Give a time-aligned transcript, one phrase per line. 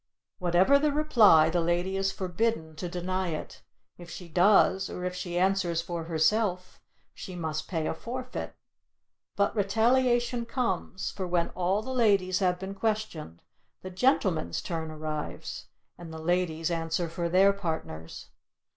[0.39, 3.61] Whatever the reply the lady is forbidden to deny it;
[3.99, 6.81] if she does, or if she answers for herself,
[7.13, 8.55] she must pay a forfeit.
[9.35, 13.43] But retaliation comes, for when all the ladies have been questioned
[13.83, 15.67] the gentlemen's turn arrives,
[15.99, 18.29] and the ladies answer for their partners.